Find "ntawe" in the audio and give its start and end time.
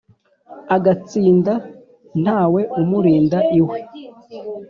2.21-2.61